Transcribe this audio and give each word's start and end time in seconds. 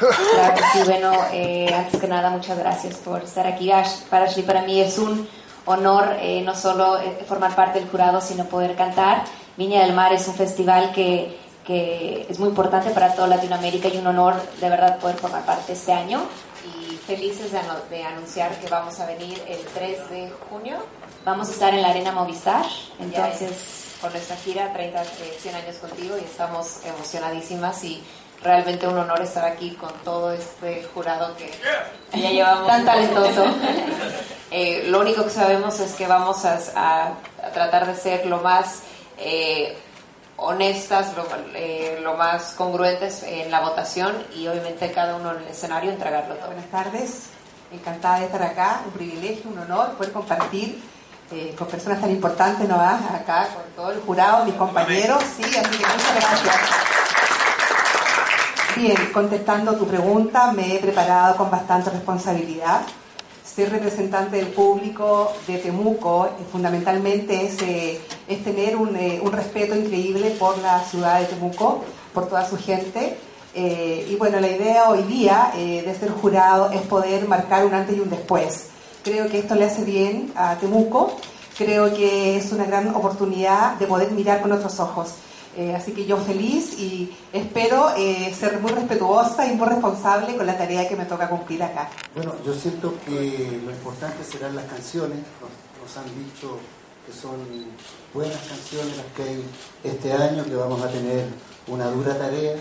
Claro 0.00 0.54
que 0.54 0.62
sí, 0.72 0.84
bueno, 0.84 1.12
eh, 1.32 1.72
antes 1.74 2.00
que 2.00 2.08
nada, 2.08 2.30
muchas 2.30 2.58
gracias 2.58 2.96
por 2.96 3.22
estar 3.22 3.46
aquí. 3.46 3.70
Para, 4.08 4.26
para 4.46 4.62
mí 4.62 4.80
es 4.80 4.98
un 4.98 5.28
honor 5.66 6.16
eh, 6.20 6.42
no 6.42 6.54
solo 6.54 6.98
eh, 6.98 7.24
formar 7.28 7.54
parte 7.54 7.80
del 7.80 7.88
jurado, 7.88 8.20
sino 8.20 8.46
poder 8.46 8.74
cantar. 8.76 9.24
Viña 9.56 9.82
del 9.82 9.92
Mar 9.92 10.12
es 10.12 10.26
un 10.26 10.34
festival 10.34 10.92
que, 10.92 11.38
que 11.66 12.26
es 12.28 12.38
muy 12.38 12.48
importante 12.48 12.90
para 12.90 13.14
toda 13.14 13.28
Latinoamérica 13.28 13.88
y 13.88 13.98
un 13.98 14.06
honor 14.06 14.34
de 14.60 14.70
verdad 14.70 14.98
poder 14.98 15.16
formar 15.16 15.44
parte 15.44 15.74
este 15.74 15.92
año. 15.92 16.22
Y 16.64 16.96
felices 16.96 17.52
de, 17.52 17.60
de 17.90 18.04
anunciar 18.04 18.58
que 18.58 18.68
vamos 18.68 18.98
a 19.00 19.06
venir 19.06 19.42
el 19.46 19.60
3 19.74 20.10
de 20.10 20.32
junio. 20.48 20.76
Vamos 21.24 21.48
a 21.48 21.52
estar 21.52 21.74
en 21.74 21.82
la 21.82 21.90
Arena 21.90 22.12
Movistar, 22.12 22.64
entonces 22.98 23.80
con 24.00 24.10
nuestra 24.12 24.36
gira 24.36 24.72
30, 24.72 25.04
100 25.40 25.54
años 25.54 25.76
contigo 25.76 26.16
y 26.18 26.24
estamos 26.24 26.78
emocionadísimas 26.86 27.84
y 27.84 28.02
realmente 28.42 28.86
un 28.86 28.98
honor 28.98 29.20
estar 29.22 29.44
aquí 29.44 29.72
con 29.72 29.92
todo 30.04 30.32
este 30.32 30.84
jurado 30.94 31.36
que 31.36 31.50
ya 32.18 32.30
llevamos 32.30 32.66
tan 32.66 32.84
talentoso. 32.84 33.44
Eh, 34.52 34.86
lo 34.88 34.98
único 34.98 35.22
que 35.22 35.30
sabemos 35.30 35.78
es 35.78 35.94
que 35.94 36.08
vamos 36.08 36.44
a, 36.44 37.12
tratar 37.54 37.86
de 37.86 37.94
ser 37.94 38.26
lo 38.26 38.38
más 38.38 38.80
eh, 39.16 39.78
honestas, 40.36 41.12
eh, 41.54 42.00
lo, 42.02 42.14
más 42.14 42.54
congruentes 42.54 43.22
en 43.22 43.48
la 43.48 43.60
votación 43.60 44.12
y 44.34 44.48
obviamente 44.48 44.90
cada 44.90 45.14
uno 45.14 45.30
en 45.36 45.42
el 45.42 45.46
escenario 45.46 45.92
entregarlo 45.92 46.34
todo. 46.34 46.46
Buenas 46.46 46.68
tardes, 46.68 47.26
encantada 47.70 48.18
de 48.18 48.24
estar 48.26 48.42
acá, 48.42 48.80
un 48.86 48.90
privilegio, 48.90 49.52
un 49.52 49.58
honor 49.60 49.92
poder 49.92 50.12
compartir 50.12 50.82
con 51.56 51.68
personas 51.68 52.00
tan 52.00 52.10
importantes, 52.10 52.68
¿no? 52.68 52.74
Acá 52.74 53.46
con 53.54 53.62
todo 53.76 53.92
el 53.92 54.00
jurado, 54.00 54.44
mis 54.46 54.54
compañeros, 54.54 55.22
sí, 55.36 55.44
así 55.44 55.78
que 55.78 55.86
muchas 55.86 56.14
gracias. 56.16 56.99
Bien, 58.80 58.96
contestando 59.12 59.76
tu 59.76 59.86
pregunta, 59.86 60.52
me 60.52 60.74
he 60.74 60.78
preparado 60.78 61.36
con 61.36 61.50
bastante 61.50 61.90
responsabilidad. 61.90 62.80
Ser 63.44 63.70
representante 63.70 64.38
del 64.38 64.46
público 64.46 65.34
de 65.46 65.58
Temuco 65.58 66.24
eh, 66.24 66.30
fundamentalmente 66.50 67.44
es, 67.44 67.60
eh, 67.60 68.00
es 68.26 68.42
tener 68.42 68.76
un, 68.76 68.96
eh, 68.96 69.20
un, 69.22 69.32
respeto 69.32 69.76
increíble 69.76 70.30
por 70.38 70.56
la 70.60 70.80
ciudad 70.80 71.20
de 71.20 71.26
Temuco, 71.26 71.84
por 72.14 72.26
toda 72.26 72.48
su 72.48 72.56
gente. 72.56 73.18
y 73.54 74.16
bueno, 74.16 74.40
la 74.40 74.48
idea 74.48 74.88
hoy 74.88 75.02
día 75.02 75.52
de 75.54 75.94
ser 76.00 76.10
jurado 76.12 76.70
es 76.70 76.80
poder 76.82 77.28
marcar 77.28 77.66
un 77.66 77.74
antes 77.74 77.94
y 77.94 78.00
un 78.00 78.08
después. 78.08 78.68
Creo 79.04 79.28
que 79.28 79.40
esto 79.40 79.56
le 79.56 79.66
hace 79.66 79.84
bien 79.84 80.32
a 80.36 80.56
Temuco, 80.56 81.12
creo 81.58 81.92
que 81.92 82.38
es 82.38 82.50
una 82.52 82.64
gran 82.64 82.94
oportunidad 82.94 83.74
de 83.74 83.86
poder 83.86 84.10
mirar 84.12 84.40
con 84.40 84.52
otros 84.52 84.80
ojos. 84.80 85.16
Eh, 85.56 85.74
así 85.74 85.92
que 85.92 86.06
yo 86.06 86.16
feliz 86.16 86.78
y 86.78 87.12
espero 87.32 87.90
eh, 87.96 88.32
ser 88.38 88.60
muy 88.60 88.70
respetuosa 88.70 89.50
y 89.50 89.56
muy 89.56 89.66
responsable 89.66 90.36
con 90.36 90.46
la 90.46 90.56
tarea 90.56 90.88
que 90.88 90.94
me 90.94 91.06
toca 91.06 91.28
cumplir 91.28 91.62
acá. 91.62 91.90
Bueno, 92.14 92.34
yo 92.46 92.54
siento 92.54 92.94
que 93.04 93.60
lo 93.64 93.72
importante 93.72 94.22
serán 94.22 94.54
las 94.54 94.66
canciones, 94.66 95.18
nos, 95.18 95.96
han 95.96 96.04
dicho 96.24 96.56
que 97.04 97.12
son 97.12 97.40
buenas 98.14 98.38
canciones 98.46 98.96
las 98.96 99.06
que 99.06 99.22
hay 99.24 99.44
este 99.82 100.12
año, 100.12 100.44
que 100.44 100.54
vamos 100.54 100.80
a 100.82 100.88
tener 100.88 101.26
una 101.66 101.86
dura 101.86 102.16
tarea. 102.16 102.54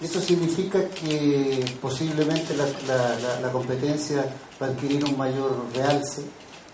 Eso 0.00 0.18
significa 0.18 0.88
que 0.88 1.62
posiblemente 1.80 2.54
la, 2.56 3.52
competencia 3.52 4.24
va 4.60 4.66
a 4.66 4.70
adquirir 4.70 5.04
un 5.04 5.18
mayor 5.18 5.66
realce, 5.74 6.22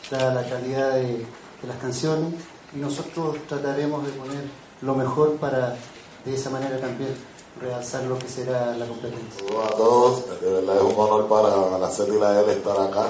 dada 0.08 0.42
la 0.42 0.48
calidad 0.48 0.92
de, 0.92 1.18
de 1.18 1.68
las 1.68 1.76
canciones, 1.78 2.34
y 2.74 2.78
nosotros 2.78 3.36
trataremos 3.48 4.06
de 4.06 4.12
poner 4.12 4.59
lo 4.82 4.94
mejor 4.94 5.36
para 5.36 5.76
de 6.24 6.34
esa 6.34 6.50
manera 6.50 6.78
también 6.80 7.14
realzar 7.60 8.02
lo 8.04 8.18
que 8.18 8.28
será 8.28 8.76
la 8.76 8.86
competencia. 8.86 9.44
Saludos 9.46 9.66
a 9.66 9.76
todos, 9.76 10.40
de 10.40 10.52
verdad 10.52 10.76
es 10.76 10.82
un 10.82 11.00
honor 11.00 11.28
para 11.28 11.78
la 11.78 11.90
CED 11.90 12.14
y 12.14 12.18
la 12.18 12.40
L 12.40 12.52
estar 12.52 12.80
acá 12.80 13.06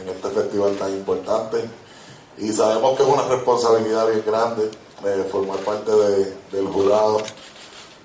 en 0.00 0.08
este 0.08 0.28
festival 0.30 0.76
tan 0.76 0.92
importante 0.92 1.64
y 2.38 2.52
sabemos 2.52 2.96
que 2.96 3.02
es 3.02 3.08
una 3.08 3.22
responsabilidad 3.22 4.06
bien 4.08 4.22
grande 4.26 4.70
eh, 5.04 5.26
formar 5.30 5.58
parte 5.60 5.90
del 6.52 6.66
jurado. 6.68 7.18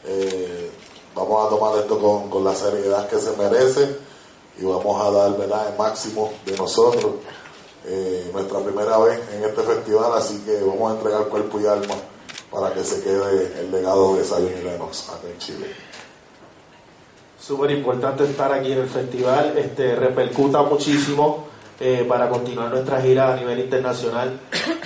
Eh, 0.06 0.72
vamos 1.14 1.46
a 1.46 1.50
tomar 1.50 1.78
esto 1.80 2.00
con, 2.30 2.44
la 2.44 2.54
seriedad 2.54 3.08
que 3.10 3.20
se 3.20 3.36
merece 3.38 3.98
y 4.60 4.66
vamos 4.66 5.02
a 5.02 5.12
dar 5.12 5.28
el 5.28 5.78
máximo 5.78 6.32
de 6.46 6.56
nosotros. 6.58 7.14
Eh, 7.88 8.30
nuestra 8.34 8.60
primera 8.60 8.98
vez 8.98 9.20
en 9.34 9.44
este 9.44 9.62
festival, 9.62 10.14
así 10.14 10.40
que 10.40 10.62
vamos 10.64 10.92
a 10.92 10.96
entregar 10.96 11.28
cuerpo 11.28 11.60
y 11.60 11.68
alma 11.68 11.96
para 12.56 12.74
que 12.74 12.86
se 12.86 13.04
quede 13.04 13.60
el 13.60 13.70
legado 13.70 14.16
de 14.16 14.24
Zion 14.24 14.50
y 14.62 14.64
Lennox 14.64 15.10
acá 15.10 15.28
en 15.30 15.38
Chile. 15.38 15.68
Súper 17.38 17.72
importante 17.72 18.24
estar 18.24 18.52
aquí 18.54 18.72
en 18.72 18.80
el 18.80 18.88
festival, 18.88 19.58
este, 19.58 19.94
repercuta 19.96 20.64
muchísimo 20.64 21.48
eh, 21.82 22.06
para 22.08 22.30
continuar 22.30 22.70
nuestra 22.70 23.02
gira 23.02 23.34
a 23.34 23.36
nivel 23.36 23.60
internacional. 23.60 24.40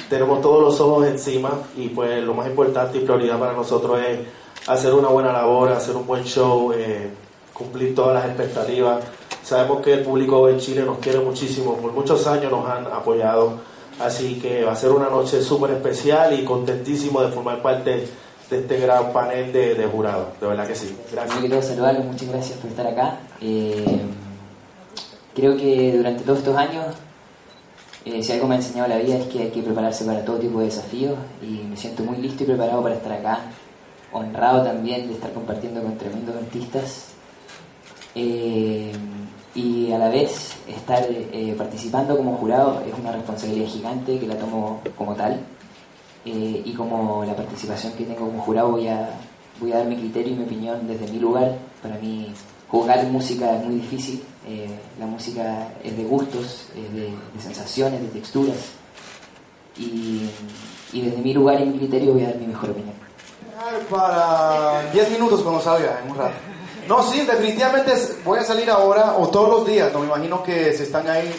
Tenemos 0.09 0.41
todos 0.41 0.63
los 0.63 0.80
ojos 0.81 1.06
encima 1.06 1.52
y 1.78 1.90
pues 1.90 2.24
lo 2.24 2.34
más 2.34 2.47
importante 2.47 2.97
y 2.97 3.02
prioridad 3.02 3.38
para 3.38 3.53
nosotros 3.53 4.00
es 4.00 4.19
hacer 4.68 4.91
una 4.96 5.09
buena 5.09 5.31
labor, 5.31 5.72
hacer 5.72 5.96
un 5.96 6.07
buen 6.07 6.24
show, 6.24 6.74
eh, 6.74 7.12
cumplir 7.53 7.94
todas 7.94 8.16
las 8.16 8.25
expectativas. 8.25 9.03
Sabemos 9.44 9.81
que 9.81 9.94
el 9.94 10.01
público 10.01 10.50
en 10.50 10.59
Chile 10.59 10.81
nos 10.81 10.97
quiere 10.97 11.19
muchísimo, 11.19 11.78
por 11.78 11.91
muchos 11.91 12.25
años 12.25 12.51
nos 12.51 12.68
han 12.68 12.88
apoyado 12.88 13.69
Así 14.00 14.40
que 14.40 14.64
va 14.64 14.72
a 14.72 14.76
ser 14.76 14.92
una 14.92 15.10
noche 15.10 15.42
súper 15.42 15.72
especial 15.72 16.38
y 16.40 16.46
contentísimo 16.46 17.22
de 17.22 17.30
formar 17.30 17.62
parte 17.62 18.08
de 18.50 18.60
este 18.60 18.80
gran 18.80 19.12
panel 19.12 19.52
de, 19.52 19.76
de 19.76 19.86
jurados. 19.88 20.28
De 20.40 20.48
verdad 20.48 20.68
que 20.68 20.76
sí. 20.76 20.96
Gracias. 21.12 21.36
Yo 21.36 21.48
quiero 21.48 21.62
saludarlos, 21.62 22.06
muchas 22.06 22.30
gracias 22.30 22.58
por 22.60 22.70
estar 22.70 22.88
acá. 22.88 23.20
Eh, 23.42 24.02
creo 25.36 25.58
que 25.58 25.94
durante 25.98 26.24
todos 26.24 26.40
estos 26.40 26.56
años, 26.56 26.86
eh, 28.06 28.24
si 28.24 28.32
algo 28.32 28.48
me 28.48 28.56
ha 28.56 28.58
enseñado 28.58 28.88
la 28.88 28.98
vida 28.98 29.18
es 29.18 29.26
que 29.28 29.44
hay 29.44 29.50
que 29.50 29.62
prepararse 29.62 30.06
para 30.06 30.24
todo 30.24 30.38
tipo 30.38 30.60
de 30.60 30.66
desafíos 30.66 31.18
y 31.42 31.68
me 31.70 31.76
siento 31.76 32.04
muy 32.04 32.18
listo 32.18 32.44
y 32.44 32.46
preparado 32.46 32.81
para 32.81 32.96
estar 32.96 33.12
acá. 33.12 33.42
Honrado 34.12 34.64
también 34.64 35.08
de 35.08 35.14
estar 35.14 35.31
compartiendo 35.34 35.84
con 35.84 35.98
tremendos 35.98 36.36
artistas. 36.36 37.10
Eh, 38.16 38.92
y 39.59 39.92
a 39.92 39.97
la 39.97 40.09
vez 40.09 40.56
estar 40.68 41.06
eh, 41.09 41.53
participando 41.58 42.16
como 42.16 42.38
jurado 42.38 42.81
es 42.88 42.97
una 42.97 43.12
responsabilidad 43.12 43.68
gigante 43.68 44.18
que 44.18 44.28
la 44.28 44.38
tomo 44.38 44.81
como 44.97 45.16
tal 45.16 45.40
eh, 46.25 46.62
y 46.64 46.74
como 46.74 47.25
la 47.25 47.36
participación 47.36 47.94
que 47.94 48.06
tengo 48.06 48.28
como 48.28 48.42
jurado 48.42 48.72
voy 48.72 48.88
a, 48.88 49.09
voy 49.59 49.74
a 49.74 49.80
dar 49.80 49.88
mi 49.88 49.98
criterio 49.98 50.34
y 50.34 50.38
mi 50.38 50.44
opinión 50.44 50.88
desde 50.88 51.12
mi 51.12 51.19
lugar. 51.19 51.58
Para 51.81 51.96
mí 51.96 52.34
jugar 52.69 53.06
música 53.08 53.56
es 53.56 53.66
muy 53.66 53.75
difícil, 53.75 54.24
eh, 54.48 54.69
la 54.98 55.06
música 55.06 55.68
es 55.84 55.98
de 55.98 56.03
gustos, 56.03 56.68
es 56.75 56.94
de, 56.94 57.14
sensaciones, 57.42 58.02
de 58.02 58.08
texturas 58.08 58.58
y, 59.78 60.30
y, 60.94 61.02
desde 61.02 61.18
mi 61.22 61.34
lugar 61.34 61.59
y 61.62 61.66
mi 61.66 61.80
criterio 61.80 62.14
voy 62.14 62.24
a 62.24 62.28
dar 62.28 62.38
mi 62.38 62.48
mejor 62.48 62.69
opinión. 62.69 62.96
Para 63.90 64.90
10 64.92 65.12
minutos 65.12 65.42
cuando 65.42 65.62
salga 65.62 66.00
en 66.03 66.12
un 66.12 66.18
rato. 66.18 66.59
No, 66.90 67.04
sí, 67.04 67.22
definitivamente 67.22 67.94
voy 68.26 68.40
a 68.40 68.44
salir 68.44 68.68
ahora 68.68 69.14
o 69.16 69.28
todos 69.28 69.48
los 69.48 69.68
días. 69.68 69.94
No 69.94 70.00
me 70.00 70.08
imagino 70.08 70.42
que 70.42 70.74
si 70.74 70.82
están 70.82 71.08
ahí 71.08 71.32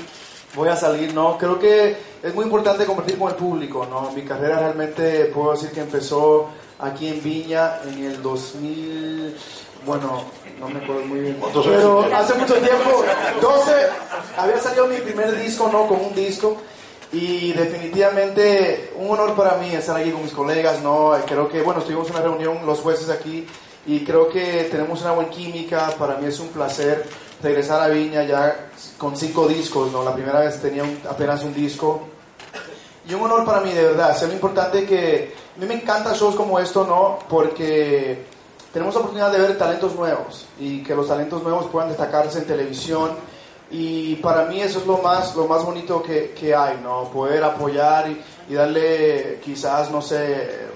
voy 0.55 0.69
a 0.69 0.77
salir. 0.77 1.13
No, 1.13 1.37
creo 1.37 1.59
que 1.59 1.97
es 2.23 2.33
muy 2.33 2.45
importante 2.45 2.87
compartir 2.87 3.19
con 3.19 3.31
el 3.31 3.35
público. 3.35 3.85
No, 3.85 4.13
mi 4.13 4.23
carrera 4.23 4.61
realmente 4.61 5.25
puedo 5.25 5.51
decir 5.51 5.73
que 5.73 5.81
empezó 5.81 6.51
aquí 6.79 7.09
en 7.09 7.21
Viña 7.21 7.81
en 7.85 8.05
el 8.05 8.23
2000. 8.23 9.37
Bueno, 9.85 10.23
no 10.61 10.69
me 10.69 10.85
acuerdo 10.85 11.05
muy 11.07 11.19
bien. 11.19 11.41
Pero 11.53 12.07
hace 12.15 12.35
mucho 12.35 12.55
tiempo, 12.55 13.03
12, 13.43 13.73
había 14.37 14.59
salido 14.59 14.87
mi 14.87 14.99
primer 14.99 15.37
disco, 15.37 15.69
¿no? 15.73 15.89
Con 15.89 16.01
un 16.01 16.15
disco. 16.15 16.59
Y 17.11 17.55
definitivamente 17.55 18.93
un 18.95 19.11
honor 19.11 19.35
para 19.35 19.57
mí 19.57 19.75
estar 19.75 19.97
aquí 19.97 20.13
con 20.13 20.23
mis 20.23 20.33
colegas, 20.33 20.81
¿no? 20.81 21.13
Creo 21.27 21.49
que, 21.49 21.61
bueno, 21.61 21.81
estuvimos 21.81 22.09
en 22.09 22.15
una 22.15 22.23
reunión, 22.23 22.65
los 22.65 22.79
jueces 22.79 23.11
aquí, 23.11 23.49
y 23.87 24.05
creo 24.05 24.29
que 24.29 24.69
tenemos 24.71 25.01
una 25.03 25.13
buena 25.13 25.31
química. 25.31 25.95
Para 25.99 26.17
mí 26.17 26.27
es 26.27 26.39
un 26.39 26.49
placer 26.49 27.05
regresar 27.43 27.81
a 27.81 27.89
Viña 27.89 28.23
ya 28.25 28.69
con 28.99 29.17
cinco 29.17 29.49
discos, 29.49 29.91
¿no? 29.91 30.05
La 30.05 30.15
primera 30.15 30.41
vez 30.41 30.61
tenía 30.61 30.85
apenas 31.09 31.43
un 31.43 31.55
disco. 31.55 32.03
Y 33.09 33.15
un 33.15 33.23
honor 33.23 33.45
para 33.45 33.61
mí, 33.61 33.73
de 33.73 33.85
verdad. 33.85 34.15
Es 34.15 34.23
muy 34.25 34.35
importante 34.35 34.85
que... 34.85 35.35
A 35.57 35.61
mí 35.61 35.67
me 35.67 35.75
encantan 35.75 36.15
shows 36.15 36.37
como 36.37 36.59
esto, 36.59 36.85
¿no? 36.85 37.19
Porque 37.29 38.25
tenemos 38.73 38.95
la 38.95 39.01
oportunidad 39.01 39.33
de 39.33 39.41
ver 39.41 39.59
talentos 39.59 39.95
nuevos 39.95 40.47
y 40.59 40.83
que 40.83 40.95
los 40.95 41.09
talentos 41.09 41.43
nuevos 41.43 41.67
puedan 41.67 41.89
destacarse 41.89 42.39
en 42.39 42.47
televisión. 42.47 43.11
Y 43.71 44.17
para 44.17 44.45
mí 44.45 44.61
eso 44.61 44.79
es 44.81 44.87
lo 44.87 44.99
más, 44.99 45.35
lo 45.35 45.47
más 45.47 45.65
bonito 45.65 46.03
que, 46.03 46.33
que 46.33 46.55
hay, 46.55 46.79
¿no? 46.83 47.05
Poder 47.05 47.43
apoyar 47.43 48.09
y, 48.11 48.21
y 48.49 48.55
darle 48.55 49.41
quizás, 49.45 49.91
no 49.91 50.03
sé, 50.03 50.69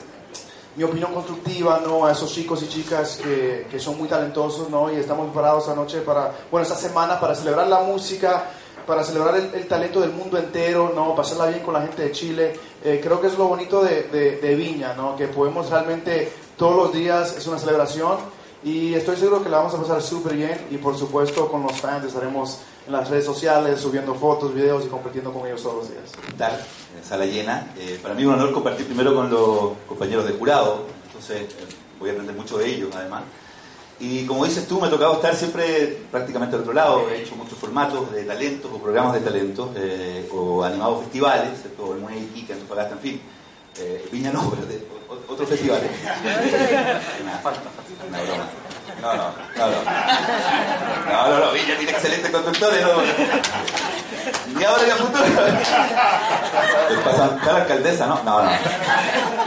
mi 0.76 0.84
opinión 0.84 1.12
constructiva 1.12 1.80
¿no? 1.84 2.04
a 2.06 2.12
esos 2.12 2.32
chicos 2.32 2.62
y 2.62 2.68
chicas 2.68 3.20
que, 3.22 3.66
que, 3.70 3.78
son 3.78 3.96
muy 3.96 4.08
talentosos 4.08 4.68
¿no? 4.68 4.92
y 4.92 4.96
estamos 4.96 5.26
preparados 5.26 5.64
esta 5.64 5.74
noche 5.74 6.00
para, 6.00 6.32
bueno, 6.50 6.62
esta 6.62 6.76
semana 6.76 7.20
para 7.20 7.34
celebrar 7.34 7.68
la 7.68 7.80
música, 7.80 8.50
para 8.86 9.04
celebrar 9.04 9.36
el, 9.36 9.66
talento 9.68 10.00
del 10.00 10.10
mundo 10.10 10.36
entero, 10.36 10.92
¿no? 10.94 11.14
pasarla 11.14 11.46
bien 11.46 11.60
con 11.60 11.74
la 11.74 11.82
gente 11.82 12.02
de 12.02 12.12
Chile. 12.12 12.58
Eh, 12.82 13.00
creo 13.02 13.20
que 13.20 13.28
es 13.28 13.38
lo 13.38 13.46
bonito 13.46 13.82
de, 13.82 14.02
de, 14.02 14.54
Viña, 14.56 14.94
¿no? 14.94 15.16
que 15.16 15.28
podemos 15.28 15.70
realmente 15.70 16.32
todos 16.56 16.76
los 16.76 16.92
días, 16.92 17.36
es 17.36 17.46
una 17.46 17.58
celebración 17.58 18.18
Y 18.64 18.94
estoy 18.94 19.16
seguro 19.16 19.43
que 19.43 19.50
la 19.50 19.58
vamos 19.58 19.75
a 19.75 19.78
pasar 19.82 20.00
súper 20.00 20.37
bien 20.37 20.58
y 20.70 20.78
por 20.78 20.96
supuesto 20.96 21.49
con 21.49 21.62
los 21.64 21.78
fans 21.78 22.06
estaremos 22.06 22.61
en 22.87 22.94
las 22.94 23.11
redes 23.11 23.26
sociales 23.26 23.78
subiendo 23.78 24.14
fotos, 24.14 24.55
videos 24.55 24.87
y 24.87 24.88
compartiendo 24.88 25.34
con 25.34 25.46
ellos 25.46 25.62
todos 25.62 25.76
los 25.76 25.90
días. 25.90 26.05
¿Qué 26.26 26.32
tal? 26.32 26.64
Sala 27.06 27.26
llena. 27.26 27.75
Eh, 27.78 27.99
para 28.02 28.14
mí 28.14 28.22
es 28.22 28.28
un 28.28 28.34
honor 28.34 28.52
compartir 28.55 28.87
primero 28.87 29.14
con 29.14 29.28
los 29.28 29.72
compañeros 29.87 30.26
de 30.26 30.32
jurado, 30.32 30.87
entonces 31.06 31.43
eh, 31.43 31.66
voy 32.00 32.08
a 32.08 32.12
aprender 32.12 32.34
mucho 32.34 32.56
de 32.56 32.75
ellos 32.75 32.88
además. 32.94 33.25
Y 34.00 34.25
como 34.25 34.46
dices 34.46 34.67
tú, 34.67 34.81
me 34.81 34.87
ha 34.87 34.90
tocado 34.90 35.12
estar 35.14 35.37
siempre 35.37 35.99
prácticamente 36.10 36.56
al 36.56 36.62
otro 36.62 36.72
lado. 36.72 37.08
He 37.10 37.20
hecho 37.20 37.37
muchos 37.37 37.58
formatos 37.58 38.10
de 38.12 38.25
talentos 38.25 38.70
o 38.72 38.78
programas 38.78 39.12
de 39.12 39.20
talentos 39.20 39.69
eh, 39.76 40.26
o 40.32 40.64
animados 40.64 41.02
festivales, 41.05 41.50
o 41.78 41.93
el 41.93 42.00
Muay 42.00 42.19
Iquique, 42.19 42.55
Antofagasta, 42.55 42.94
en 42.94 43.00
fin. 43.00 43.20
Eh, 43.78 44.08
Viña 44.10 44.32
no, 44.32 44.50
pero 44.50 44.67
de 44.67 44.78
otros 45.28 45.48
festivales. 45.48 45.90
Una, 47.22 47.40
una 48.08 48.22
broma. 48.22 48.44
No, 49.00 49.14
no, 49.14 49.24
no, 49.56 49.66
no. 49.66 49.82
No, 51.12 51.28
no, 51.28 51.46
no, 51.46 51.52
Viña 51.52 51.76
tiene 51.76 51.92
excelentes 51.92 52.30
conductores. 52.30 52.82
No. 52.82 52.90
Y 54.60 54.64
ahora 54.64 54.86
y 54.86 54.90
a 54.90 54.96
futuro. 54.96 55.24
Pasan 57.04 57.40
la 57.44 57.56
alcaldesa, 57.56 58.06
¿no? 58.06 58.22
No, 58.22 58.42
no. 58.42 58.50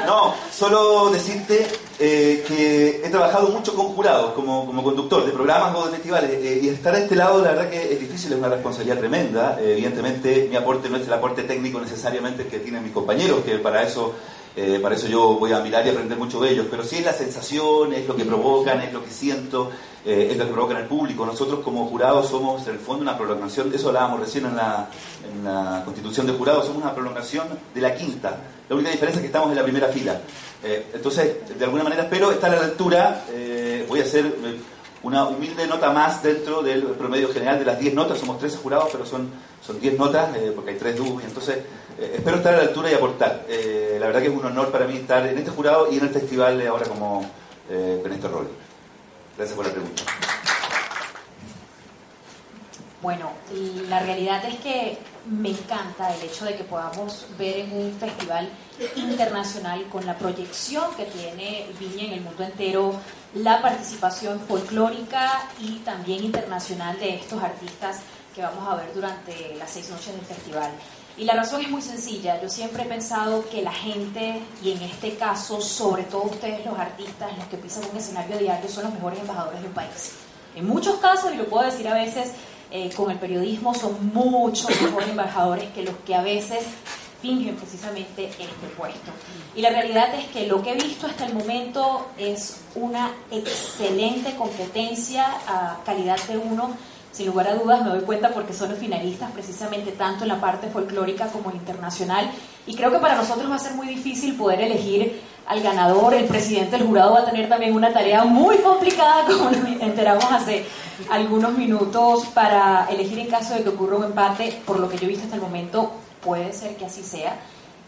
No, 0.06 0.36
solo 0.52 1.10
decirte 1.10 1.68
eh, 2.00 2.44
que 2.48 3.02
he 3.04 3.10
trabajado 3.10 3.50
mucho 3.50 3.74
con 3.74 3.88
jurados 3.88 4.34
como, 4.34 4.68
como 4.68 4.84
conductor 4.84 5.26
de 5.26 5.32
programas 5.32 5.76
o 5.76 5.86
de 5.86 5.94
festivales 5.94 6.32
eh, 6.32 6.60
y 6.62 6.70
estar 6.70 6.94
a 6.94 7.00
este 7.00 7.16
lado 7.16 7.42
la 7.44 7.52
verdad 7.52 7.70
que 7.70 7.94
es 7.94 8.00
difícil, 8.00 8.34
es 8.34 8.38
una 8.38 8.50
responsabilidad 8.50 9.00
tremenda. 9.00 9.58
Eh, 9.60 9.74
evidentemente 9.74 10.48
mi 10.50 10.56
aporte 10.56 10.90
no 10.90 10.98
es 10.98 11.08
el 11.08 11.14
aporte 11.14 11.44
técnico 11.44 11.80
necesariamente 11.80 12.46
que 12.46 12.60
tienen 12.60 12.84
mis 12.84 12.92
compañeros, 12.92 13.44
que 13.44 13.58
para 13.58 13.82
eso 13.82 14.14
eh, 14.56 14.80
para 14.82 14.96
eso 14.96 15.08
yo 15.08 15.36
voy 15.40 15.54
a 15.54 15.60
mirar 15.60 15.86
y 15.86 15.90
aprender 15.90 16.18
mucho 16.18 16.40
de 16.40 16.52
ellos, 16.52 16.68
pero 16.70 16.84
sí 16.84 16.98
es 16.98 17.06
la 17.06 17.14
sensación, 17.14 17.94
es 17.94 18.08
lo 18.08 18.16
que 18.16 18.26
provocan, 18.26 18.82
es 18.82 18.92
lo 18.92 19.04
que 19.04 19.12
siento, 19.12 19.70
es 20.04 20.36
lo 20.36 20.48
que 20.48 20.52
provocan 20.52 20.78
el 20.78 20.86
público. 20.86 21.28
Nosotros 21.28 21.60
como 21.60 21.86
jurados 21.86 22.30
somos 22.30 22.66
en 22.66 22.74
el 22.74 22.80
fondo 22.80 23.04
una 23.04 23.16
prolongación, 23.16 23.70
de 23.70 23.78
eso 23.78 23.90
hablábamos 23.90 24.22
recién 24.22 24.48
en 24.48 24.56
la 24.56 25.82
constitución 25.86 26.26
de 26.26 26.34
jurados, 26.34 26.66
somos 26.66 26.82
una 26.82 26.96
prolongación 26.96 27.48
de 27.74 27.82
la 27.82 27.94
quinta. 27.94 28.38
La 28.70 28.76
única 28.76 28.92
diferencia 28.92 29.20
es 29.20 29.22
que 29.22 29.28
estamos 29.28 29.50
en 29.50 29.56
la 29.56 29.64
primera 29.64 29.88
fila. 29.88 30.20
Eh, 30.64 30.88
entonces, 30.94 31.58
de 31.58 31.64
alguna 31.64 31.84
manera 31.84 32.04
espero 32.04 32.32
estar 32.32 32.52
a 32.52 32.56
la 32.56 32.66
altura, 32.66 33.24
voy 33.88 34.00
a 34.00 34.04
hacer 34.04 34.34
una 35.04 35.26
humilde 35.26 35.68
nota 35.68 35.92
más 35.92 36.22
dentro 36.24 36.62
del 36.62 36.84
promedio 36.84 37.30
general 37.30 37.60
de 37.60 37.66
las 37.66 37.80
10 37.80 37.94
notas, 37.94 38.18
somos 38.18 38.40
13 38.40 38.58
jurados, 38.58 38.90
pero 38.92 39.06
son, 39.06 39.30
son 39.66 39.80
10 39.80 39.98
notas, 39.98 40.30
porque 40.56 40.72
hay 40.72 40.78
3 40.78 40.98
dúos, 40.98 41.24
entonces 41.24 41.60
eh, 42.00 42.14
espero 42.16 42.38
estar 42.38 42.54
a 42.54 42.58
la 42.58 42.64
altura 42.64 42.92
y 42.92 42.94
aportar. 42.94 43.46
Eh, 43.50 43.98
la 44.00 44.06
verdad 44.08 44.22
que 44.22 44.28
es 44.28 44.34
un 44.34 44.46
honor 44.46 44.72
para 44.72 44.86
mí 44.86 44.98
estar 44.98 45.26
en 45.26 45.38
este 45.38 45.50
jurado 45.50 45.92
y 45.92 45.98
en 45.98 46.04
el 46.04 46.10
festival 46.10 46.66
ahora 46.68 46.86
como 46.86 47.26
eh, 47.70 48.02
en 48.06 48.12
este 48.12 48.28
rol. 48.28 48.48
Gracias 49.36 49.56
por 49.56 49.66
la 49.66 49.72
pregunta. 49.72 50.04
Bueno, 53.02 53.32
la 53.90 54.00
realidad 54.00 54.44
es 54.46 54.60
que 54.60 54.98
me 55.30 55.50
encanta 55.50 56.14
el 56.16 56.24
hecho 56.24 56.46
de 56.46 56.56
que 56.56 56.64
podamos 56.64 57.26
ver 57.38 57.58
en 57.58 57.74
un 57.74 57.94
festival 57.94 58.50
internacional 58.96 59.86
con 59.92 60.06
la 60.06 60.18
proyección 60.18 60.94
que 60.96 61.06
tiene 61.06 61.68
Viña 61.80 62.06
en 62.06 62.14
el 62.14 62.22
mundo 62.22 62.44
entero, 62.44 62.94
la 63.34 63.62
participación 63.62 64.40
folclórica 64.40 65.50
y 65.60 65.80
también 65.80 66.24
internacional 66.24 66.98
de 67.00 67.16
estos 67.16 67.42
artistas 67.42 68.00
que 68.34 68.42
vamos 68.42 68.68
a 68.68 68.76
ver 68.76 68.94
durante 68.94 69.56
las 69.56 69.72
seis 69.72 69.90
noches 69.90 70.14
del 70.14 70.26
festival. 70.26 70.72
Y 71.18 71.26
la 71.26 71.34
razón 71.34 71.62
es 71.62 71.70
muy 71.70 71.82
sencilla. 71.82 72.40
Yo 72.40 72.48
siempre 72.48 72.84
he 72.84 72.86
pensado 72.86 73.44
que 73.50 73.64
la 73.64 73.74
gente, 73.74 74.44
y 74.64 74.72
en 74.74 74.84
este 74.84 75.16
caso, 75.16 75.60
sobre 75.60 76.04
todo 76.04 76.26
ustedes 76.26 76.64
los 76.64 76.78
artistas, 76.78 77.36
los 77.36 77.48
que 77.48 77.58
pisan 77.58 77.84
un 77.92 77.98
escenario 77.98 78.38
diario, 78.38 78.70
son 78.70 78.84
los 78.84 78.94
mejores 78.94 79.20
embajadores 79.20 79.64
del 79.64 79.72
país. 79.72 80.12
En 80.56 80.68
muchos 80.68 80.98
casos, 80.98 81.34
y 81.34 81.38
lo 81.38 81.46
puedo 81.46 81.66
decir 81.66 81.88
a 81.88 81.96
veces, 81.96 82.34
eh, 82.72 82.90
con 82.96 83.12
el 83.12 83.18
periodismo 83.18 83.74
son 83.74 84.14
muchos 84.14 84.70
mejores 84.82 85.10
embajadores 85.10 85.70
que 85.74 85.84
los 85.84 85.96
que 86.06 86.16
a 86.16 86.22
veces 86.22 86.64
fingen 87.22 87.56
precisamente 87.56 88.28
este 88.28 88.68
puesto. 88.78 89.12
Y 89.56 89.62
la 89.62 89.70
realidad 89.70 90.14
es 90.16 90.26
que 90.28 90.48
lo 90.48 90.62
que 90.62 90.72
he 90.72 90.76
visto 90.76 91.08
hasta 91.08 91.26
el 91.26 91.34
momento 91.34 92.08
es 92.18 92.62
una 92.76 93.12
excelente 93.32 94.36
competencia 94.36 95.26
a 95.48 95.78
calidad 95.86 96.20
de 96.28 96.38
uno 96.38 96.76
sin 97.18 97.26
lugar 97.26 97.48
a 97.48 97.56
dudas 97.56 97.84
me 97.84 97.90
doy 97.90 98.02
cuenta 98.02 98.30
porque 98.30 98.54
son 98.54 98.70
los 98.70 98.78
finalistas 98.78 99.32
precisamente 99.32 99.92
tanto 99.94 100.24
en 100.24 100.28
la 100.28 100.40
parte 100.40 100.68
folclórica 100.70 101.28
como 101.30 101.52
internacional 101.52 102.30
y 102.68 102.76
creo 102.76 102.92
que 102.92 103.00
para 103.00 103.16
nosotros 103.16 103.50
va 103.50 103.56
a 103.56 103.60
ser 103.60 103.74
muy 103.74 103.88
difícil 103.88 104.36
poder 104.36 104.62
elegir 104.62 105.20
al 105.48 105.62
ganador, 105.62 106.14
el 106.14 106.26
presidente 106.26 106.78
del 106.78 106.88
jurado 106.88 107.14
va 107.14 107.20
a 107.22 107.26
tener 107.26 107.48
también 107.48 107.74
una 107.74 107.94
tarea 107.94 108.24
muy 108.26 108.58
complicada 108.58 109.26
como 109.28 109.50
nos 109.50 109.82
enteramos 109.82 110.26
hace 110.26 110.66
algunos 111.10 111.58
minutos 111.58 112.26
para 112.34 112.88
elegir 112.90 113.20
en 113.20 113.28
caso 113.28 113.54
de 113.54 113.64
que 113.64 113.70
ocurra 113.70 113.98
un 113.98 114.04
empate, 114.06 114.62
por 114.66 114.80
lo 114.80 114.90
que 114.90 114.98
yo 114.98 115.06
he 115.06 115.10
visto 115.10 115.24
hasta 115.24 115.36
el 115.36 115.42
momento 115.42 115.92
puede 116.22 116.52
ser 116.52 116.76
que 116.76 116.86
así 116.86 117.04
sea 117.04 117.38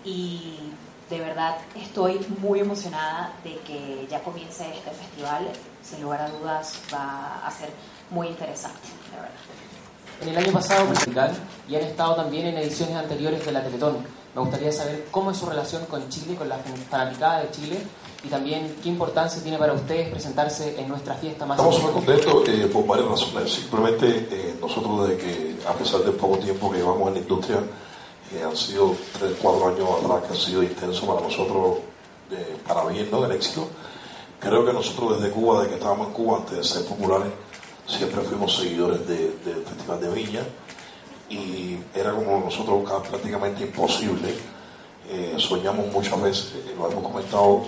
y 0.06 0.58
de 1.10 1.20
verdad 1.20 1.58
estoy 1.76 2.20
muy 2.40 2.60
emocionada 2.60 3.34
de 3.44 3.58
que 3.58 4.08
ya 4.10 4.22
comience 4.22 4.66
este 4.74 4.92
festival, 4.92 5.48
sin 5.84 6.02
lugar 6.02 6.22
a 6.22 6.30
dudas 6.30 6.74
va 6.94 7.46
a 7.46 7.52
ser 7.52 7.70
muy 8.10 8.28
interesante, 8.28 8.88
la 9.12 9.22
verdad. 9.24 9.38
En 10.22 10.30
el 10.30 10.38
año 10.38 10.54
pasado 10.54 10.86
musical 10.86 11.32
y 11.68 11.76
han 11.76 11.82
estado 11.82 12.16
también 12.16 12.48
en 12.48 12.58
ediciones 12.58 12.96
anteriores 12.96 13.46
de 13.46 13.52
la 13.52 13.64
Teletón. 13.64 14.19
Me 14.36 14.42
gustaría 14.42 14.72
saber 14.72 15.08
cómo 15.10 15.32
es 15.32 15.38
su 15.38 15.48
relación 15.48 15.86
con 15.86 16.08
Chile, 16.10 16.36
con 16.36 16.48
la 16.48 16.60
fanaticada 16.90 17.42
de 17.42 17.52
Chile 17.52 17.80
y 18.24 18.28
también 18.28 18.76
qué 18.84 18.90
importancia 18.90 19.42
tiene 19.42 19.58
para 19.58 19.74
ustedes 19.74 20.10
presentarse 20.10 20.80
en 20.80 20.88
nuestra 20.88 21.16
fiesta 21.16 21.46
más 21.46 21.58
Estamos 21.58 21.82
muy 21.82 21.92
contentos 21.94 22.48
eh, 22.48 22.70
por 22.72 22.86
varias 22.86 23.10
razones. 23.10 23.52
Simplemente 23.52 24.28
eh, 24.32 24.56
nosotros 24.62 25.10
de 25.10 25.18
que 25.18 25.56
a 25.68 25.74
pesar 25.74 26.02
del 26.02 26.14
poco 26.14 26.38
tiempo 26.38 26.70
que 26.72 26.78
llevamos 26.78 27.08
en 27.08 27.14
la 27.16 27.20
industria, 27.22 27.58
eh, 28.34 28.44
han 28.44 28.56
sido 28.56 28.96
tres, 29.18 29.34
cuatro 29.42 29.68
años 29.68 29.90
atrás 30.04 30.24
que 30.24 30.28
han 30.28 30.40
sido 30.40 30.64
intensos 30.64 31.06
para 31.06 31.22
nosotros, 31.22 31.78
para 32.68 32.86
bien, 32.86 33.10
¿no? 33.10 33.22
Del 33.22 33.32
éxito. 33.32 33.68
Creo 34.40 34.64
que 34.64 34.72
nosotros 34.72 35.20
desde 35.20 35.34
Cuba, 35.34 35.58
desde 35.58 35.70
que 35.70 35.76
estábamos 35.76 36.08
en 36.08 36.14
Cuba, 36.14 36.38
antes 36.38 36.58
de 36.58 36.64
ser 36.64 36.86
populares, 36.86 37.34
siempre 37.88 38.22
fuimos 38.22 38.56
seguidores 38.56 39.08
del 39.08 39.66
Festival 39.66 40.00
de 40.00 40.10
Viña 40.10 40.42
y 41.30 41.78
era 41.94 42.12
como 42.12 42.40
nosotros 42.40 42.84
prácticamente 43.08 43.64
imposible. 43.64 44.36
Eh, 45.10 45.36
soñamos 45.38 45.92
muchas 45.92 46.22
veces, 46.22 46.54
eh, 46.56 46.76
lo 46.78 46.90
hemos 46.92 47.04
comentado, 47.04 47.64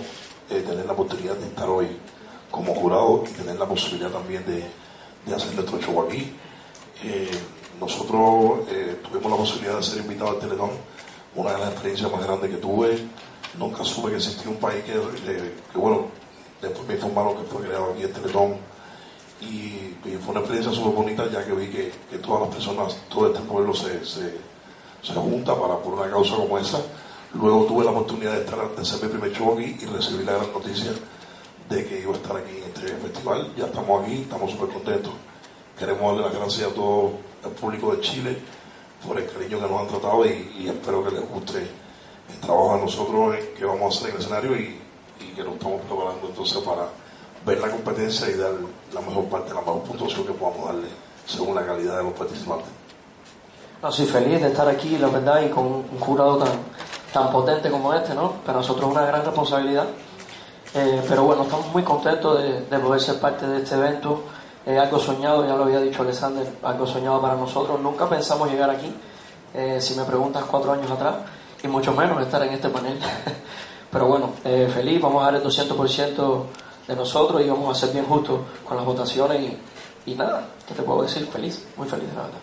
eh, 0.50 0.60
tener 0.60 0.86
la 0.86 0.92
oportunidad 0.92 1.34
de 1.36 1.46
estar 1.46 1.68
hoy 1.68 1.88
como 2.50 2.74
jurado 2.74 3.24
y 3.28 3.32
tener 3.32 3.56
la 3.56 3.66
posibilidad 3.66 4.10
también 4.10 4.44
de, 4.46 4.64
de 5.26 5.34
hacer 5.34 5.54
nuestro 5.54 5.78
show 5.80 6.02
aquí. 6.02 6.36
nosotros 7.80 8.68
tuvimos 9.02 9.30
la 9.32 9.36
posibilidad 9.36 9.76
de 9.76 9.82
ser 9.82 9.98
invitados 9.98 10.34
al 10.34 10.40
Teletón, 10.40 10.70
una 11.34 11.52
de 11.52 11.58
las 11.58 11.70
experiencias 11.72 12.12
más 12.12 12.22
grandes 12.22 12.50
que 12.50 12.58
tuve. 12.58 13.08
Nunca 13.58 13.84
supe 13.84 14.10
que 14.10 14.16
existía 14.16 14.50
un 14.50 14.56
país 14.56 14.84
que, 14.84 14.92
que 15.72 15.78
bueno, 15.78 16.06
después 16.60 16.86
me 16.86 16.94
informaron 16.94 17.36
que 17.36 17.42
fue 17.44 17.62
creado 17.62 17.92
aquí 17.92 18.02
el 18.02 18.12
Teletón 18.12 18.71
y, 19.42 19.96
fue 20.24 20.30
una 20.30 20.40
experiencia 20.40 20.72
súper 20.72 20.92
bonita 20.92 21.30
ya 21.30 21.44
que 21.44 21.52
vi 21.52 21.68
que, 21.68 22.18
todas 22.18 22.42
las 22.42 22.54
personas, 22.54 22.96
todo 23.08 23.28
este 23.28 23.40
pueblo 23.40 23.74
se, 23.74 24.04
se, 24.04 24.38
se, 25.02 25.14
junta 25.14 25.54
para 25.54 25.78
por 25.78 25.94
una 25.94 26.10
causa 26.10 26.36
como 26.36 26.58
esa. 26.58 26.80
Luego 27.34 27.64
tuve 27.64 27.84
la 27.84 27.90
oportunidad 27.90 28.34
de, 28.34 28.40
estar, 28.40 28.74
de 28.74 28.82
hacer 28.82 29.02
mi 29.02 29.08
primer 29.08 29.32
show 29.32 29.54
aquí 29.54 29.76
y 29.80 29.86
recibí 29.86 30.24
la 30.24 30.34
gran 30.34 30.52
noticia 30.52 30.92
de 31.68 31.86
que 31.86 32.00
iba 32.00 32.12
a 32.12 32.16
estar 32.16 32.36
aquí 32.36 32.56
en 32.56 32.64
este 32.64 32.86
festival. 32.96 33.52
Ya 33.56 33.66
estamos 33.66 34.02
aquí, 34.02 34.20
estamos 34.22 34.50
súper 34.50 34.68
contentos. 34.68 35.12
Queremos 35.78 36.02
darle 36.02 36.22
las 36.22 36.34
gracias 36.34 36.70
a 36.70 36.74
todo 36.74 37.12
el 37.44 37.50
público 37.52 37.96
de 37.96 38.00
Chile 38.00 38.38
por 39.06 39.18
el 39.18 39.26
cariño 39.26 39.58
que 39.60 39.66
nos 39.66 39.80
han 39.80 39.88
tratado 39.88 40.26
y, 40.26 40.68
espero 40.68 41.04
que 41.04 41.10
les 41.10 41.28
guste 41.28 41.58
el 42.28 42.40
trabajo 42.40 42.74
a 42.74 42.78
nosotros 42.78 43.36
que 43.58 43.64
vamos 43.64 43.82
a 43.82 43.98
hacer 43.98 44.10
en 44.10 44.16
el 44.16 44.22
escenario 44.22 44.56
y, 44.56 44.78
y 45.20 45.34
que 45.34 45.42
nos 45.42 45.54
estamos 45.54 45.80
preparando 45.82 46.28
entonces 46.28 46.58
para 46.58 47.01
ver 47.44 47.60
la 47.60 47.68
competencia 47.68 48.28
y 48.28 48.34
dar 48.34 48.52
la 48.92 49.00
mejor 49.00 49.24
parte, 49.24 49.52
la 49.52 49.60
mejor 49.60 49.82
puntuación 49.82 50.26
que 50.26 50.32
podamos 50.32 50.66
darle 50.66 50.88
según 51.26 51.54
la 51.54 51.64
calidad 51.64 51.98
de 51.98 52.02
los 52.04 52.12
participantes. 52.12 52.68
No, 53.82 53.90
soy 53.90 54.06
feliz 54.06 54.40
de 54.40 54.48
estar 54.48 54.68
aquí, 54.68 54.96
la 54.98 55.08
verdad, 55.08 55.42
y 55.42 55.48
con 55.48 55.66
un 55.66 56.00
jurado 56.00 56.38
tan, 56.38 56.52
tan 57.12 57.32
potente 57.32 57.70
como 57.70 57.92
este, 57.94 58.14
¿no? 58.14 58.32
Para 58.46 58.58
nosotros 58.58 58.86
es 58.86 58.96
una 58.96 59.06
gran 59.06 59.24
responsabilidad. 59.24 59.86
Eh, 60.74 61.02
pero 61.06 61.24
bueno, 61.24 61.42
estamos 61.42 61.66
muy 61.72 61.82
contentos 61.82 62.40
de, 62.40 62.78
poder 62.78 63.00
ser 63.00 63.18
parte 63.18 63.46
de 63.46 63.58
este 63.58 63.74
evento. 63.74 64.22
Es 64.64 64.78
algo 64.78 64.98
soñado, 64.98 65.44
ya 65.46 65.56
lo 65.56 65.64
había 65.64 65.80
dicho 65.80 66.02
Alexander, 66.02 66.46
algo 66.62 66.86
soñado 66.86 67.20
para 67.20 67.34
nosotros. 67.34 67.80
Nunca 67.80 68.08
pensamos 68.08 68.48
llegar 68.50 68.70
aquí, 68.70 68.94
eh, 69.54 69.78
si 69.80 69.94
me 69.94 70.04
preguntas 70.04 70.44
cuatro 70.48 70.72
años 70.72 70.90
atrás, 70.90 71.16
y 71.62 71.68
mucho 71.68 71.92
menos 71.92 72.22
estar 72.22 72.42
en 72.42 72.54
este 72.54 72.68
panel. 72.68 72.98
pero 73.90 74.06
bueno, 74.06 74.30
eh, 74.44 74.70
feliz, 74.72 75.00
vamos 75.00 75.22
a 75.22 75.26
dar 75.26 75.34
el 75.34 75.42
200% 75.42 76.44
de 76.86 76.96
nosotros 76.96 77.42
y 77.42 77.48
vamos 77.48 77.76
a 77.76 77.80
ser 77.80 77.92
bien 77.92 78.06
justos 78.06 78.40
con 78.66 78.76
las 78.76 78.86
votaciones 78.86 79.52
y, 80.06 80.14
nada, 80.14 80.48
¿qué 80.66 80.74
te 80.74 80.82
puedo 80.82 81.02
decir? 81.02 81.26
Feliz, 81.26 81.64
muy 81.76 81.88
feliz, 81.88 82.08
la 82.14 82.22
verdad. 82.22 82.38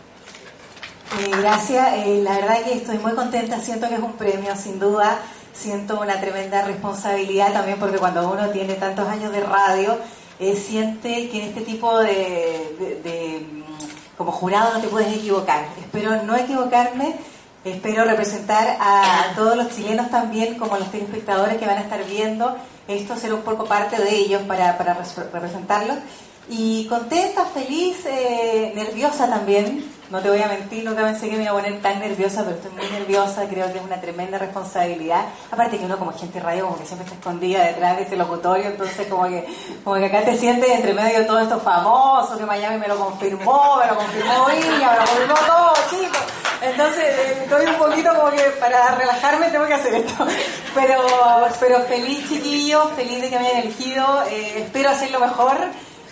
Eh, 1.20 1.42
gracias, 1.42 1.94
eh, 2.06 2.22
la 2.24 2.36
verdad 2.36 2.64
que 2.64 2.74
estoy 2.74 2.98
muy 3.00 3.14
contenta, 3.14 3.60
siento 3.60 3.88
que 3.88 3.96
es 3.96 4.02
un 4.02 4.14
premio, 4.14 4.56
sin 4.56 4.80
duda, 4.80 5.20
siento 5.54 6.00
una 6.00 6.20
tremenda 6.20 6.64
responsabilidad 6.64 7.52
también 7.52 7.80
porque 7.80 7.98
cuando 7.98 8.30
uno 8.30 8.50
tiene 8.50 8.76
tantos 8.76 9.08
años 9.08 9.32
de 9.32 9.42
radio 9.42 9.98
eh, 10.40 10.56
siente 10.56 11.30
que 11.30 11.42
en 11.42 11.50
este 11.50 11.62
tipo 11.62 12.00
de, 12.00 13.02
de, 13.04 13.46
mm, 13.52 14.18
como 14.18 14.32
jurado 14.32 14.74
no 14.74 14.82
te 14.82 14.88
puedes 14.88 15.14
equivocar. 15.14 15.66
Espero 15.82 16.24
no 16.24 16.38
equivocarme, 16.38 17.16
espero 17.64 18.06
representar 18.06 18.78
a 18.80 19.34
todos 19.36 19.56
los 19.56 19.70
chilenos 19.70 20.10
también 20.10 20.56
como 20.56 20.78
los 20.78 20.92
telespectadores 20.92 21.58
que 21.58 21.66
van 21.66 21.78
a 21.78 21.82
estar 21.82 22.04
viendo 22.06 22.56
esto, 22.88 23.16
ser 23.16 23.34
un 23.34 23.42
poco 23.42 23.66
parte 23.66 23.98
de 24.02 24.16
ellos 24.16 24.42
para, 24.44 24.78
para 24.78 24.96
representarlos. 24.96 25.98
Y 26.52 26.88
contenta, 26.88 27.46
feliz, 27.46 28.04
eh, 28.08 28.72
nerviosa 28.76 29.30
también, 29.30 29.88
no 30.10 30.20
te 30.20 30.30
voy 30.30 30.42
a 30.42 30.48
mentir, 30.48 30.84
nunca 30.84 31.04
pensé 31.04 31.30
que 31.30 31.36
me 31.36 31.44
iba 31.44 31.52
a 31.52 31.56
poner 31.56 31.80
tan 31.80 32.00
nerviosa, 32.00 32.44
pero 32.44 32.56
estoy 32.56 32.72
muy 32.72 32.90
nerviosa, 32.90 33.48
creo 33.48 33.72
que 33.72 33.78
es 33.78 33.86
una 33.86 34.02
tremenda 34.02 34.40
responsabilidad. 34.40 35.26
Aparte 35.52 35.78
que 35.78 35.86
uno 35.86 36.00
como 36.00 36.12
gente 36.12 36.40
radio 36.40 36.66
como 36.66 36.80
que 36.80 36.88
siempre 36.88 37.06
está 37.06 37.20
escondida 37.20 37.64
detrás 37.64 37.98
de 37.98 38.04
ese 38.04 38.18
locutorio, 38.18 38.66
entonces 38.66 39.06
como 39.06 39.26
que, 39.26 39.46
como 39.84 39.98
que 39.98 40.06
acá 40.06 40.24
te 40.24 40.36
sientes 40.36 40.68
entre 40.72 40.96
medio 40.96 41.20
de 41.20 41.26
todo 41.26 41.40
esto 41.40 41.60
famoso, 41.60 42.36
que 42.36 42.46
Miami 42.46 42.80
me 42.80 42.88
lo 42.88 42.98
confirmó, 42.98 43.78
me 43.78 43.86
lo 43.86 43.96
confirmó 43.96 44.46
Viña, 44.48 44.92
me 44.92 44.98
lo 44.98 45.06
confirmó 45.06 45.36
todo, 45.46 45.74
chicos. 45.92 46.39
Entonces 46.62 47.04
eh, 47.04 47.38
estoy 47.44 47.66
un 47.66 47.76
poquito 47.76 48.14
como 48.16 48.32
que 48.32 48.42
para 48.60 48.96
relajarme 48.96 49.48
tengo 49.48 49.66
que 49.66 49.74
hacer 49.74 49.94
esto. 49.94 50.28
Pero, 50.76 51.02
pero 51.60 51.82
feliz 51.82 52.28
chiquillo, 52.30 52.90
feliz 52.96 53.22
de 53.22 53.30
que 53.30 53.40
me 53.40 53.48
hayan 53.48 53.62
elegido, 53.64 54.24
eh, 54.30 54.64
espero 54.64 54.90
hacerlo 54.90 55.20
mejor. 55.20 55.58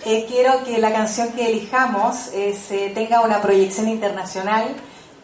Eh, 0.05 0.25
quiero 0.27 0.63
que 0.63 0.77
la 0.77 0.91
canción 0.93 1.33
que 1.33 1.47
elijamos 1.47 2.29
eh, 2.33 2.91
tenga 2.93 3.21
una 3.21 3.41
proyección 3.41 3.89
internacional, 3.89 4.63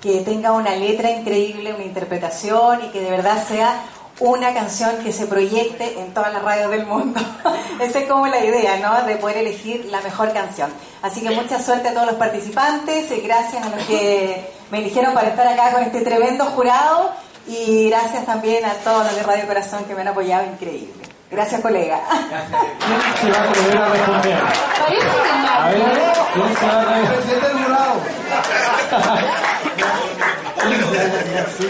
que 0.01 0.19
tenga 0.21 0.51
una 0.51 0.75
letra 0.75 1.09
increíble, 1.09 1.73
una 1.73 1.85
interpretación 1.85 2.83
y 2.83 2.89
que 2.89 2.99
de 2.99 3.09
verdad 3.09 3.47
sea 3.47 3.81
una 4.19 4.53
canción 4.53 4.97
que 5.03 5.11
se 5.11 5.25
proyecte 5.25 5.99
en 5.99 6.13
todas 6.13 6.31
las 6.33 6.43
radios 6.43 6.71
del 6.71 6.85
mundo. 6.85 7.19
Esa 7.79 7.99
es 7.99 8.07
como 8.07 8.27
la 8.27 8.43
idea, 8.43 8.77
¿no? 8.77 9.05
De 9.07 9.15
poder 9.15 9.37
elegir 9.37 9.85
la 9.85 10.01
mejor 10.01 10.31
canción. 10.33 10.71
Así 11.01 11.21
que 11.21 11.31
mucha 11.31 11.61
suerte 11.61 11.89
a 11.89 11.93
todos 11.93 12.07
los 12.07 12.15
participantes 12.15 13.11
y 13.11 13.21
gracias 13.21 13.65
a 13.65 13.69
los 13.69 13.85
que 13.85 14.51
me 14.71 14.79
eligieron 14.79 15.13
para 15.13 15.29
estar 15.29 15.47
acá 15.47 15.71
con 15.71 15.83
este 15.83 16.01
tremendo 16.01 16.45
jurado 16.45 17.11
y 17.47 17.89
gracias 17.89 18.25
también 18.25 18.63
a 18.65 18.73
todos 18.75 19.05
los 19.05 19.15
de 19.15 19.23
Radio 19.23 19.47
Corazón 19.47 19.83
que 19.85 19.95
me 19.95 20.01
han 20.01 20.09
apoyado 20.09 20.45
increíble. 20.45 21.03
Gracias, 21.29 21.61
colega. 21.61 21.99
¿Quién 23.19 23.33
se 23.33 23.39
va 23.39 23.43
a 23.43 23.49
atrever 23.49 23.77
a 23.77 23.89
responder? 23.89 24.37
A 25.47 25.69
ver, 25.69 25.81
¿quién 26.33 26.55
se 26.55 26.65
va 26.67 26.73
a 26.73 26.85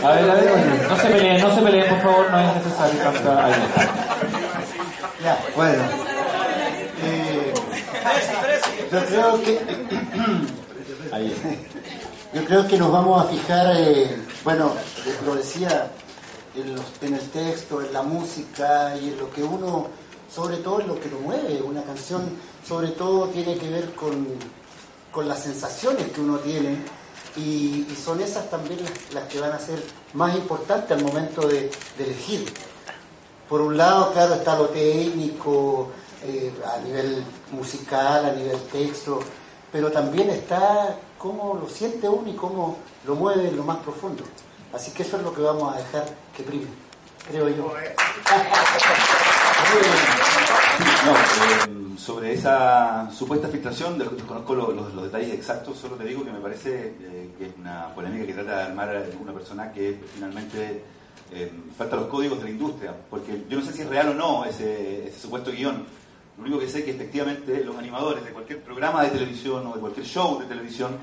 A 0.03 0.11
ver, 0.13 0.29
a 0.29 0.33
ver, 0.35 0.87
no 0.89 0.95
se 0.97 1.07
peleen, 1.07 1.41
no 1.41 1.55
se 1.55 1.61
peleen, 1.61 1.89
por 1.89 2.01
favor, 2.01 2.31
no 2.31 2.39
es 2.39 2.55
necesario 2.57 3.01
cantar 3.03 3.45
ahí. 3.45 3.53
Ya, 5.23 5.37
bueno. 5.55 5.83
Eh, 7.01 7.53
yo 8.91 9.05
creo 9.05 9.41
que 9.41 9.59
yo 12.33 12.45
creo 12.45 12.67
que 12.67 12.77
nos 12.77 12.91
vamos 12.91 13.25
a 13.25 13.29
fijar, 13.29 13.75
eh, 13.77 14.17
bueno, 14.43 14.71
lo 15.25 15.35
decía 15.35 15.89
en, 16.55 16.75
los- 16.75 16.85
en 17.01 17.13
el 17.15 17.29
texto, 17.29 17.81
en 17.81 17.93
la 17.93 18.01
música 18.03 18.95
y 19.01 19.09
en 19.09 19.17
lo 19.19 19.31
que 19.31 19.43
uno, 19.43 19.87
sobre 20.33 20.57
todo 20.57 20.81
en 20.81 20.87
lo 20.87 20.99
que 20.99 21.09
lo 21.09 21.19
mueve. 21.19 21.61
Una 21.61 21.83
canción, 21.83 22.29
sobre 22.67 22.89
todo, 22.89 23.27
tiene 23.27 23.55
que 23.57 23.69
ver 23.69 23.93
con, 23.95 24.27
con 25.11 25.27
las 25.27 25.43
sensaciones 25.43 26.07
que 26.11 26.21
uno 26.21 26.37
tiene 26.39 26.77
y, 27.35 27.87
y 27.89 27.95
son 27.95 28.21
esas 28.21 28.49
también 28.49 28.79
las, 28.83 29.13
las 29.13 29.23
que 29.25 29.39
van 29.39 29.51
a 29.51 29.59
ser 29.59 29.83
más 30.13 30.35
importantes 30.35 30.91
al 30.97 31.03
momento 31.03 31.47
de, 31.47 31.71
de 31.97 32.03
elegir. 32.03 32.51
Por 33.49 33.61
un 33.61 33.77
lado, 33.77 34.11
claro, 34.13 34.35
está 34.35 34.57
lo 34.57 34.69
técnico, 34.69 35.91
eh, 36.25 36.53
a 36.65 36.77
nivel 36.79 37.21
musical, 37.51 38.25
a 38.25 38.31
nivel 38.31 38.57
texto, 38.71 39.19
pero 39.71 39.91
también 39.91 40.29
está 40.29 40.97
cómo 41.17 41.55
lo 41.55 41.67
siente 41.67 42.07
uno 42.07 42.29
y 42.29 42.33
cómo 42.33 42.77
lo 43.05 43.15
mueve 43.15 43.49
en 43.49 43.57
lo 43.57 43.63
más 43.63 43.77
profundo. 43.77 44.23
Así 44.73 44.91
que 44.91 45.03
eso 45.03 45.17
es 45.17 45.23
lo 45.23 45.33
que 45.33 45.41
vamos 45.41 45.75
a 45.75 45.77
dejar 45.77 46.05
que 46.35 46.43
prime, 46.43 46.67
creo 47.29 47.49
yo. 47.49 47.73
No, 51.05 51.11
eh, 51.13 51.97
sobre 51.97 52.33
esa 52.33 53.09
supuesta 53.11 53.47
filtración, 53.49 53.97
de- 53.97 54.05
desconozco 54.05 54.55
lo- 54.55 54.71
los, 54.71 54.93
los 54.93 55.03
detalles 55.05 55.33
exactos, 55.33 55.77
solo 55.77 55.95
te 55.95 56.05
digo 56.05 56.23
que 56.23 56.31
me 56.31 56.39
parece 56.39 56.95
eh, 57.01 57.29
que 57.37 57.45
es 57.47 57.51
una 57.59 57.87
polémica 57.93 58.25
que 58.25 58.33
trata 58.33 58.57
de 58.57 58.63
armar 58.63 59.05
una 59.21 59.33
persona 59.33 59.71
que 59.71 59.99
finalmente 60.13 60.83
eh, 61.31 61.51
falta 61.77 61.95
los 61.97 62.07
códigos 62.07 62.37
de 62.39 62.45
la 62.45 62.49
industria, 62.51 62.93
porque 63.09 63.43
yo 63.49 63.59
no 63.59 63.65
sé 63.65 63.73
si 63.73 63.81
es 63.81 63.87
real 63.89 64.09
o 64.09 64.13
no 64.13 64.45
ese, 64.45 65.07
ese 65.07 65.19
supuesto 65.19 65.51
guion. 65.51 65.85
Lo 66.37 66.43
único 66.43 66.59
que 66.59 66.67
sé 66.69 66.79
es 66.79 66.85
que 66.85 66.91
efectivamente 66.91 67.63
los 67.63 67.77
animadores 67.77 68.23
de 68.23 68.31
cualquier 68.31 68.61
programa 68.61 69.03
de 69.03 69.09
televisión 69.09 69.67
o 69.67 69.73
de 69.73 69.79
cualquier 69.81 70.05
show 70.05 70.39
de 70.39 70.45
televisión, 70.45 70.97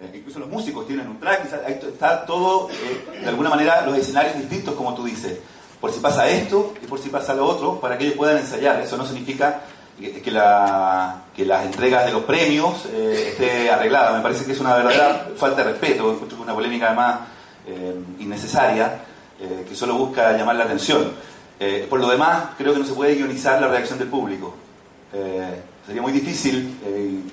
eh, 0.00 0.12
incluso 0.16 0.38
los 0.38 0.48
músicos 0.48 0.86
tienen 0.86 1.08
un 1.08 1.18
track, 1.18 1.44
está 1.82 2.24
todo, 2.24 2.68
eh, 2.70 3.20
de 3.20 3.28
alguna 3.28 3.50
manera, 3.50 3.84
los 3.84 3.96
escenarios 3.96 4.36
distintos, 4.38 4.74
como 4.74 4.94
tú 4.94 5.04
dices 5.04 5.38
por 5.80 5.92
si 5.92 6.00
pasa 6.00 6.28
esto 6.28 6.74
y 6.82 6.86
por 6.86 6.98
si 6.98 7.08
pasa 7.08 7.34
lo 7.34 7.46
otro, 7.46 7.80
para 7.80 7.96
que 7.96 8.04
ellos 8.04 8.16
puedan 8.16 8.38
ensayar. 8.38 8.80
Eso 8.80 8.96
no 8.96 9.06
significa 9.06 9.62
que, 9.98 10.30
la- 10.30 11.22
que 11.34 11.44
las 11.44 11.64
entregas 11.66 12.06
de 12.06 12.12
los 12.12 12.22
premios 12.24 12.86
eh, 12.92 13.28
esté 13.32 13.70
arreglada. 13.70 14.12
Me 14.16 14.22
parece 14.22 14.44
que 14.44 14.52
es 14.52 14.60
una 14.60 14.74
verdadera 14.76 15.28
falta 15.36 15.62
de 15.64 15.70
respeto, 15.72 16.18
es 16.26 16.32
una 16.38 16.54
polémica 16.54 16.86
además 16.88 17.20
eh, 17.66 17.94
innecesaria, 18.18 19.00
eh, 19.40 19.64
que 19.68 19.74
solo 19.74 19.94
busca 19.94 20.32
llamar 20.36 20.56
la 20.56 20.64
atención. 20.64 21.12
Eh, 21.58 21.86
por 21.88 22.00
lo 22.00 22.08
demás, 22.08 22.44
creo 22.56 22.72
que 22.72 22.78
no 22.80 22.86
se 22.86 22.94
puede 22.94 23.14
guionizar 23.14 23.60
la 23.60 23.68
reacción 23.68 23.98
del 23.98 24.08
público. 24.08 24.54
Sería 25.86 26.02
muy 26.02 26.12
difícil 26.12 26.78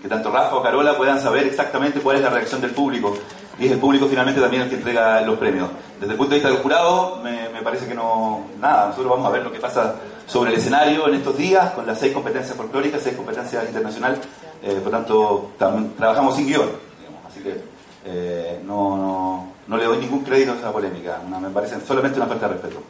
que 0.01 0.07
tanto 0.07 0.31
Rafa 0.31 0.55
o 0.55 0.63
Carola 0.63 0.97
puedan 0.97 1.21
saber 1.21 1.45
exactamente 1.45 1.99
cuál 1.99 2.15
es 2.17 2.23
la 2.23 2.29
reacción 2.31 2.59
del 2.59 2.71
público. 2.71 3.15
Y 3.59 3.65
es 3.65 3.71
el 3.71 3.79
público 3.79 4.07
finalmente 4.07 4.39
también 4.39 4.63
el 4.63 4.69
que 4.69 4.75
entrega 4.75 5.21
los 5.21 5.37
premios. 5.39 5.69
Desde 5.99 6.11
el 6.13 6.17
punto 6.17 6.31
de 6.31 6.35
vista 6.35 6.49
del 6.49 6.61
jurado, 6.61 7.19
me, 7.23 7.49
me 7.49 7.61
parece 7.61 7.87
que 7.87 7.95
no. 7.95 8.45
Nada, 8.59 8.87
nosotros 8.87 9.11
vamos 9.11 9.25
a 9.25 9.31
ver 9.31 9.43
lo 9.43 9.51
que 9.51 9.59
pasa 9.59 9.95
sobre 10.27 10.51
el 10.51 10.57
escenario 10.57 11.07
en 11.07 11.15
estos 11.15 11.37
días, 11.37 11.71
con 11.71 11.87
las 11.87 11.99
seis 11.99 12.13
competencias 12.13 12.55
folclóricas, 12.55 13.01
seis 13.01 13.15
competencias 13.15 13.65
internacionales. 13.65 14.19
Eh, 14.61 14.79
por 14.83 14.91
tanto, 14.91 15.51
trabajamos 15.57 16.35
sin 16.35 16.47
guion. 16.47 16.69
digamos. 16.99 17.25
Así 17.27 17.39
que 17.41 17.61
eh, 18.05 18.61
no, 18.65 18.95
no, 18.97 19.47
no 19.67 19.77
le 19.77 19.85
doy 19.85 19.97
ningún 19.97 20.23
crédito 20.23 20.51
a 20.51 20.55
esa 20.55 20.71
polémica. 20.71 21.19
Me 21.41 21.49
parece 21.49 21.79
solamente 21.85 22.19
una 22.19 22.27
falta 22.27 22.47
de 22.47 22.53
respeto. 22.53 22.83